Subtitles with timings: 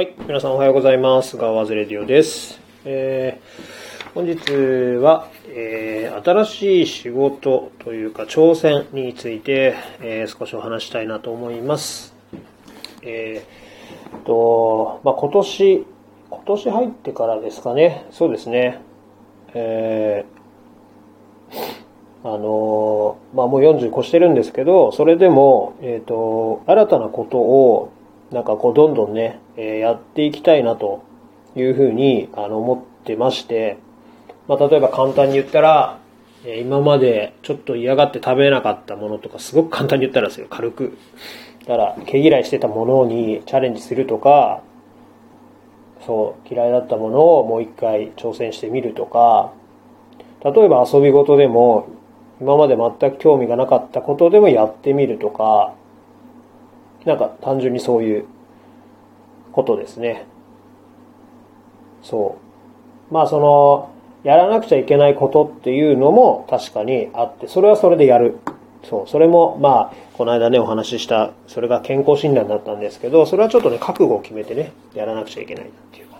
[0.00, 0.14] はい。
[0.28, 1.36] 皆さんおはようございます。
[1.36, 2.60] ガワズレディオです。
[2.84, 12.14] えー、本日は、えー、新しい仕事というか挑戦について、えー少しお話したいなと思います。
[13.02, 15.86] えー、と、まあ、今年、
[16.30, 18.06] 今年入ってからですかね。
[18.12, 18.80] そうですね。
[19.52, 27.92] えー、あのまあ、もう40越してるんですけど、それでも、えっ、と、新たなことを、
[28.30, 31.02] なんかこう、どんどんね、えーやっていきたいなと
[31.56, 33.78] いうふうに、あの、思ってまして、
[34.46, 35.98] まあ、例えば簡単に言ったら、
[36.44, 40.98] えー今までちょっと嫌がって食べなかったものとか、すごく簡単に言ったらですよ、軽く。
[41.66, 44.62] だから、毛嫌いしてたものにチャレンジするとか、
[46.06, 49.52] そう、嫌いだったものをもう一回挑戦してみるとか、
[50.44, 51.88] 例えば遊び事でも、
[52.40, 55.74] 今まで全く興味がなかったことでもやってみるとか、
[57.08, 58.26] なんか単純にそういう
[59.52, 60.26] ことですね。
[62.02, 62.36] そ
[63.10, 63.14] う。
[63.14, 63.90] まあその、
[64.24, 68.38] やらなくちゃいけないことっていうのも確かにあって、それはそれでやる。
[68.84, 69.08] そう。
[69.08, 76.18] それも、まあ、この間ね、お話しした、それが健康診断だったんですけど、それはちょっとね、覚悟を決めてね、やらなくちゃいけないっていうか。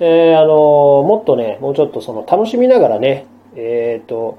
[0.00, 0.54] えーあの、
[1.02, 4.38] もっとね、もうちょっとその、楽しみながらね、えっ、と、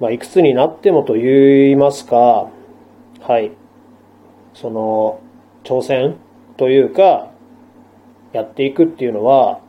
[0.00, 2.48] まあ、いくつになってもと言いますか、
[3.20, 3.50] はい。
[4.60, 5.20] その、
[5.62, 6.16] 挑戦
[6.56, 7.30] というか、
[8.32, 9.60] やっていくっていうのは、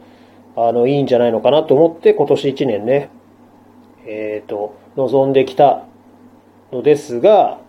[0.55, 3.09] あの、いいんじゃないのかなと思って、今年1年ね、
[4.05, 5.85] えっ、と、望んできた
[6.71, 7.59] のですが、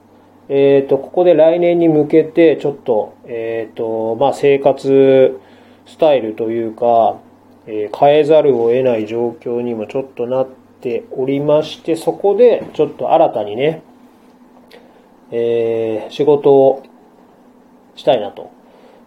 [0.49, 5.39] えっ、と、ここで来年に向けて、ちょっと、えっ、と、まあ、生活
[5.87, 7.19] スタイルというか、
[7.67, 10.49] え変えざるを得ない状況にもちょっとなっ
[10.81, 13.83] ておりまして、そこで、ちょっと新たにね、
[15.31, 16.83] えー仕事を
[18.01, 18.51] したいなと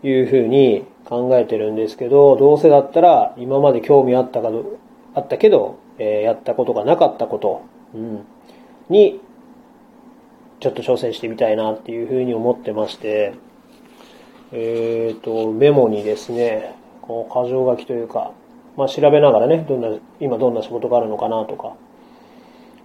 [0.03, 4.77] いうふうに考えてるんですけど、どうせだったら今まで興味あったかど、
[5.15, 7.63] あったけど、えーやったことがなかったこと、
[7.93, 8.25] うん、
[8.89, 9.19] に、
[10.59, 13.33] ちょっと挑戦してみたいなっていうふうに思ってまして、
[14.51, 18.31] えっ、と、メモにですね、こう、箇条書きというか、
[18.77, 21.73] まあ調べながらね、どんな、今どんな仕事があるのかなとか、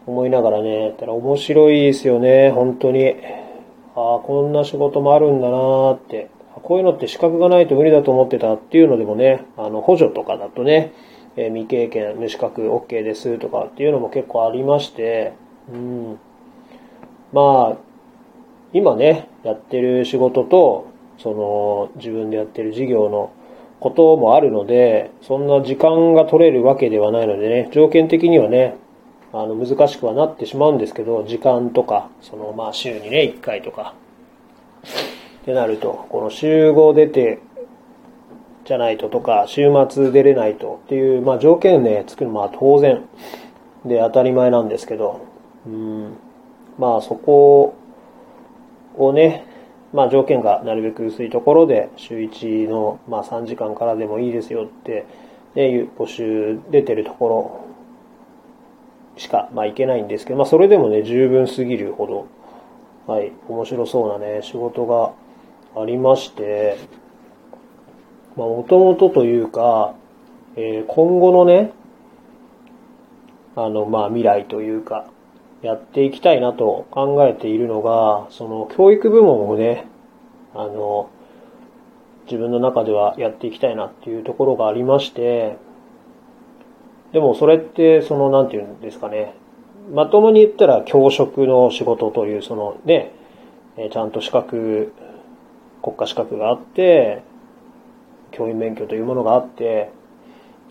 [0.07, 3.15] 思いながらね、やったら面白いですよね、本当に。
[3.99, 6.31] ああ、こんな仕事もあるんだなーって。
[6.63, 10.93] こういうのって資格がないと無理だと思ってたっていうのでもね、あの、補助とかだとね、
[11.37, 15.33] えー未経験、無資格 OK ですとかっていうのも結構ありまして、
[15.73, 16.19] うん。
[17.33, 17.77] まあ、
[18.73, 20.87] 今ね、やってる仕事と、
[21.19, 23.33] その、自分でやってる事業の
[23.81, 28.77] こともあるので、そんな時間が取れるわけではないのでね、条件的にはね、
[29.33, 33.95] あの、難しくはなってしまうんですけど、時間とか、その、まあ、週にね、1回とか、
[35.43, 37.41] ってなると、この週5出て、
[38.65, 43.05] じゃないととか、週末出れないとっていう、まあ、条件ね、作るのは当然
[43.85, 45.21] で当たり前なんですけど、
[45.67, 46.17] うん、
[46.79, 47.75] まあ、そこ
[48.97, 49.47] をね、
[49.93, 55.07] まあ、条件がなるべく薄いところで、週1の、まあ、3時間からでもいいですよって、
[55.55, 57.68] ね、募集出てるところ
[59.19, 65.13] しか、まあ、いけないんですけど、まあ、それでもね、十分すぎるほど、はい、面白そうなね、仕事が
[65.81, 66.79] ありまして、
[68.37, 69.95] まあ、もともとというか、
[70.57, 71.73] えー今後のね、
[73.57, 75.11] あの、まあ、未来というか、
[75.63, 79.87] やっていきたいなと考えているのが、その、教育部門をね、
[80.55, 81.11] あの、
[82.27, 85.57] 自分の中ではやっていきたいなっていうところがありまして、
[87.13, 89.35] でもそれって、その、なんていうんですかね、
[89.93, 93.13] まともに言ったら教職の仕事という、そのね、
[93.91, 94.93] ちゃんと資格、
[95.83, 97.23] 国家資格があって、
[98.33, 99.91] 教員免許というものがあって、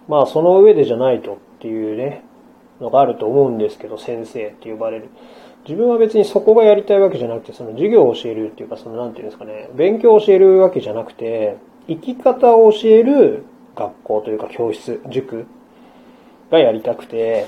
[0.07, 2.23] まあその上でじゃないとっていうね、
[2.79, 5.09] のがあると思うんですけど、先生って呼ばれる。
[5.67, 13.43] 自分は別にそこがやりたいわけじゃなくて、その授業を教えるっていうか、そのなんていうんですかね、勉強を教えるわけじゃなくて、生き方を教える
[13.75, 15.45] 学校というか教室、塾
[16.51, 17.47] がやりたくて、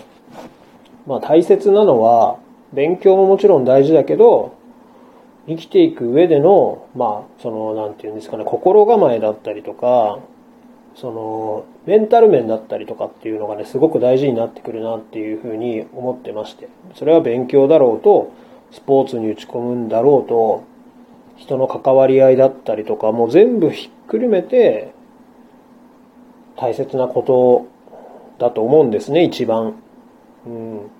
[1.08, 2.38] まあ大切なのは、
[2.74, 4.58] 勉強ももちろん大事だけど、
[5.48, 10.20] 生きていく上での、まあ、その、なんていうんですかね、心構えだったりとか、
[10.96, 16.70] その、メンタル面だったりとかっていうのがね、すごく大事になってくるなっていうふうに思ってまして。
[16.94, 18.32] それは勉強だろうと、
[18.72, 20.64] スポーツに打ち込むんだろうと、
[21.38, 24.92] 人の関わり合いだったりとか、もう全部ひっくるめて、
[26.58, 27.68] 大切なこと
[28.40, 29.76] だと思うんですね、一番。
[30.48, 30.92] うん。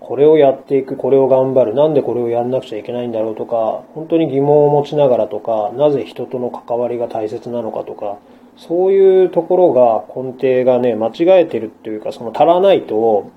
[0.00, 8.16] これをやっていく、これを頑張る、なんでこれをやんなくちゃいけないんだろうとか、本当に疑問を持ちながらとか、なぜ人との関わりが大切なのかとか、
[8.56, 13.30] そういうところが根底がね、間違えてるっていうか、その足らないと、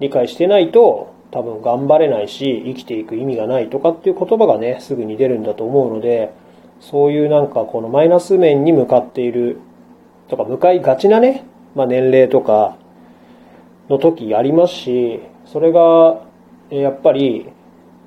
[0.00, 6.32] 理解してないと、多分頑張れないし、生きていく意味がないとかっていう言葉がね、すぐに出るんだと思うので、
[6.80, 9.58] そういうなんかこのマイナス面に向かっている、
[10.28, 11.44] とか向かいがちなね、
[11.74, 12.76] まあ年齢とか
[13.88, 16.22] の時ありますし、それが、
[16.70, 17.48] やっぱり、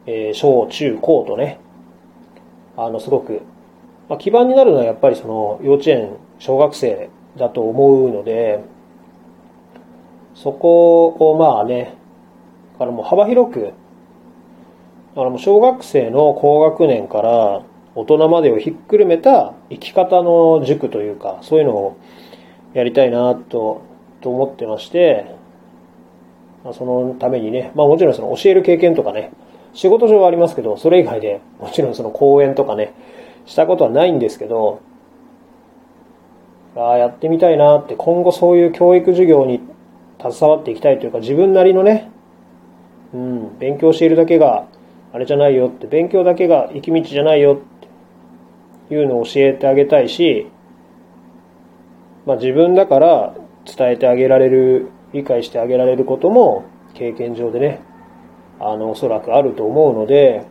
[0.08, 1.60] えー、小中高とね、
[2.78, 3.42] あの、すごく、
[4.10, 8.64] まあ、基盤になるのはやっぱりその幼稚園、小学生だと思うので、
[10.34, 11.96] そこをまあね、
[12.78, 13.74] からもう幅広く、
[15.16, 17.62] あのもう小学生の高学年から
[17.96, 21.98] 大人までをひっくるめた生き方の塾というか、そういうのを
[22.76, 23.82] やりたいなと、
[24.22, 25.26] と思ってまして、
[26.64, 29.32] まあ、そのためにね、まあもちろんその教える経験とかね、
[29.74, 32.94] 仕事上はありますけど、それ以外でもちろんその講演とかね、
[33.46, 34.82] したことはないんですけど、
[36.76, 39.62] ああ、やってみたいなって、今後そういう教育授業に
[40.20, 42.10] 携わっていきたいというか、自分なりのね、
[43.14, 44.68] うん、勉強しているだけが
[45.14, 50.48] あれじゃないよって、勉強だけが行き道じゃないよっていうのを教えてあげたいし、
[52.26, 53.36] まあ自分だから
[53.66, 57.82] 伝えてあげられる、理解してあげられることも経験上でね、
[58.60, 60.46] あの、おそらくあると思うので、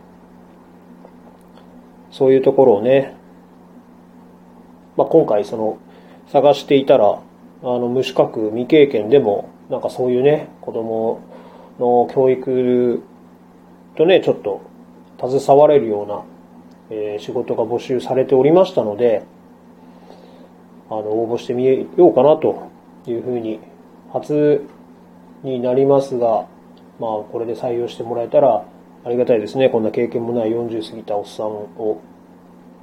[2.10, 3.14] そういうところをね、
[4.96, 5.78] まあ今回その、
[6.28, 7.20] 探していたら、あ
[7.62, 11.20] の、無資格、未経験でも、なんかそういうね、子供
[11.78, 13.02] の教育
[13.96, 14.62] とね、ちょっと
[15.18, 16.22] 携われるような、
[16.90, 19.22] えー、仕事が募集されておりましたので、
[20.90, 22.70] あの、応募してみようかなと
[23.06, 23.60] いうふうに、
[24.12, 24.64] 初
[25.42, 26.46] になりますが、
[27.00, 28.64] まあ、これで採用してもらえたら
[29.04, 29.68] ありがたいですね。
[29.68, 32.00] こんな経験もない40過ぎたおっさんを、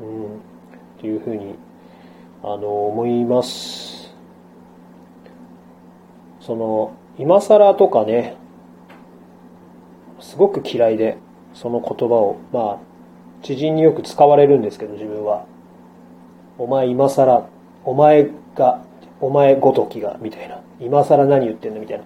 [0.01, 0.27] うん、っ
[0.99, 1.55] ていうふうに、
[2.43, 4.13] あの、思います。
[6.39, 8.35] その、今更とかね、
[10.19, 11.17] すごく嫌いで、
[11.53, 12.79] その言葉を、まあ、
[13.43, 15.45] 知人によく使われるんですけど、自分は。
[16.57, 17.49] お前今更、
[17.85, 18.83] お前が、
[19.19, 20.59] お前ごときが、みたいな。
[20.79, 22.03] 今更何言ってんのみたいな。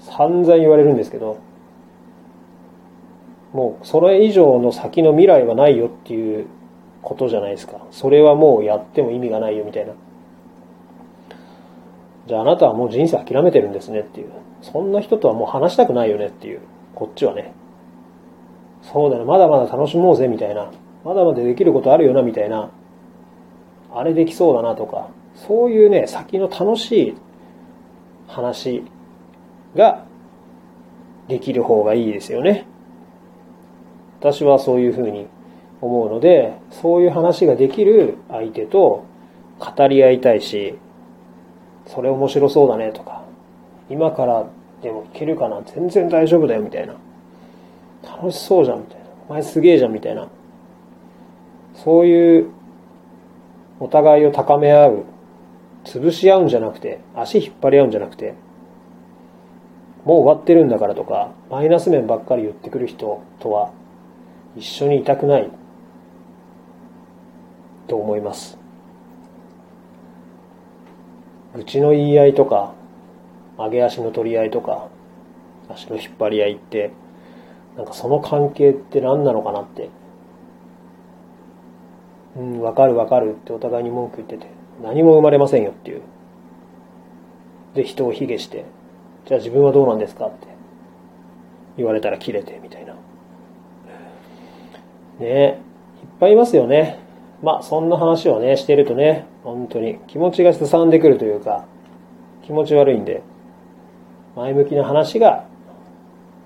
[0.00, 1.38] 散々言われるんですけど、
[3.52, 6.46] もうそれ以上の先の未来はないよっていう
[7.02, 7.78] ことじゃないですか。
[7.90, 9.92] それはもうやっても意味がないよみたいな。
[12.26, 14.28] じゃああなたはもう人生諦めてるんですねっていう。
[14.62, 16.60] そんな人とはもう話したくないよねっていう。
[16.94, 17.52] こっちはね。
[18.82, 20.70] そうだね、まだまだ楽しもうぜみたいな。
[21.04, 22.70] まだまだできることあるよなみたいな。
[23.92, 25.08] あれできそうだなとか。
[25.34, 27.14] そういうね、先の楽しい
[28.26, 28.84] 話
[29.74, 30.04] が
[31.28, 32.66] できる方がいいですよね。
[34.20, 35.26] 私はそういうふうに
[35.80, 39.04] 思うので、そういう話ができる相手と
[39.58, 40.78] 語り合いたいし、
[41.86, 43.22] それ面白そうだねとか、
[43.88, 44.46] 今から
[44.82, 46.94] でもいけるかな全然大丈夫だよみたいな。
[48.02, 49.04] 楽しそうじゃんみたいな。
[49.28, 50.28] お前すげえじゃんみたいな。
[51.74, 52.50] そういう
[53.80, 55.04] お互いを高め合う、
[55.84, 58.34] 潰し合うんじゃなくて、足引っ張り合うんじゃなくて、
[60.04, 63.72] もう終わってるんだからとか、マイナス面ばっかり言ってくる人とは
[64.56, 65.50] 一緒にいたくない
[67.86, 68.58] と思います。
[71.54, 72.74] 愚痴の言い合いとか、
[73.56, 74.88] 上げ足の取り合いとか、
[75.68, 76.92] 足の引っ張り合いって、
[77.76, 79.88] なんかその関係って何なのかなって。
[82.36, 84.46] うん、わかるわかるってお互いに文句言ってて、
[84.82, 86.02] 何も生まれませんよっていう。
[87.74, 88.64] で、人を卑下して、
[89.26, 90.46] じゃあ自分はどうなんですかって
[91.76, 92.94] 言われたら切れてみたいな。
[95.18, 95.60] ね
[96.02, 96.98] いっぱいいますよね。
[97.42, 101.66] まあそんな話をね、してるとね、本当に気持ちがすさんでくるというか、
[102.42, 103.22] 気持ち悪いんで、
[104.36, 105.46] 前向きな話が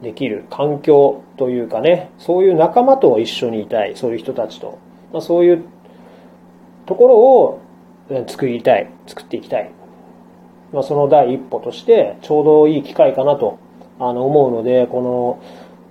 [0.02, 4.78] できる環境というかね、そういう仲間と一緒にいたい、そういう人たちと。
[5.12, 5.64] まあ、そういう
[6.86, 7.60] ところを
[8.26, 9.70] 作りたい、作っていきたい。
[10.72, 13.58] まあ、その第一歩としてちょうどいい機会かなと
[14.00, 15.42] あの思うので、この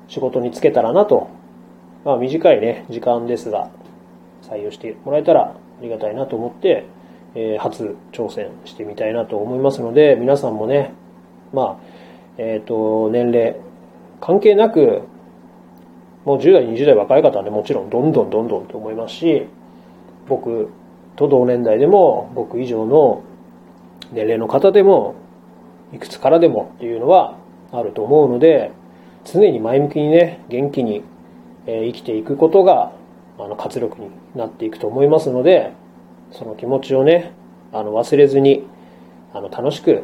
[0.08, 1.30] 仕事に就けたらなと、
[2.04, 3.72] まあ、短いね、時間ですが、
[4.44, 6.86] 採用してもらえたらありがたいなと思って、
[7.36, 10.94] えー、初挑戦してみたいなと思いますので、皆さんもね、
[11.54, 11.78] まあ、
[12.38, 13.56] えっ、ー、と、年齢
[14.20, 15.04] 関係なく、
[16.26, 19.48] もう10代、20代若い方はね、もちろんどんどんどんどんと思いますし、
[20.28, 20.70] 僕
[21.16, 23.24] と同年代でも僕以上の
[24.12, 25.16] 年齢の方でも
[25.94, 27.38] いくつからでもっていうのは
[27.72, 28.72] あると思うので
[29.26, 31.04] 常に前向きにね、元気に、
[31.66, 32.92] 生きていくことが、
[33.40, 35.72] あの、活力になっていくと思いますので、
[36.32, 37.32] その気持ちをね、
[37.72, 38.68] あの、忘れずに、
[39.34, 40.04] あの、楽しく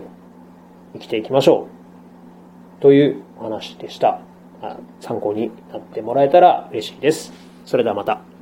[0.93, 1.67] 生きていきましょ
[2.79, 2.81] う。
[2.81, 4.21] という話でした。
[5.01, 7.33] 参考になってもらえたら嬉しいです。
[7.65, 8.38] それではまた。